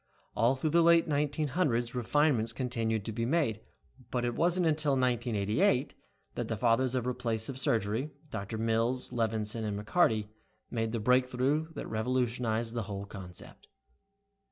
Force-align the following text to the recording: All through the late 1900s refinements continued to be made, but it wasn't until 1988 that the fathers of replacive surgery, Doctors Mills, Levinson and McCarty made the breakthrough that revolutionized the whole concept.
All 0.35 0.55
through 0.55 0.71
the 0.71 0.81
late 0.81 1.07
1900s 1.07 1.93
refinements 1.93 2.53
continued 2.53 3.05
to 3.05 3.11
be 3.11 3.23
made, 3.23 3.61
but 4.09 4.25
it 4.25 4.33
wasn't 4.33 4.65
until 4.65 4.93
1988 4.93 5.93
that 6.33 6.47
the 6.47 6.57
fathers 6.57 6.95
of 6.95 7.05
replacive 7.05 7.59
surgery, 7.59 8.09
Doctors 8.31 8.59
Mills, 8.59 9.11
Levinson 9.11 9.63
and 9.63 9.79
McCarty 9.79 10.29
made 10.71 10.91
the 10.91 10.99
breakthrough 10.99 11.71
that 11.75 11.85
revolutionized 11.85 12.73
the 12.73 12.81
whole 12.89 13.05
concept. 13.05 13.67